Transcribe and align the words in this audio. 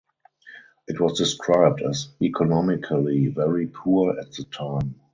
It 0.87 0.99
was 0.99 1.15
described 1.19 1.83
as 1.83 2.07
economically 2.19 3.27
very 3.27 3.67
poor 3.67 4.19
at 4.19 4.31
the 4.31 4.45
time. 4.45 4.95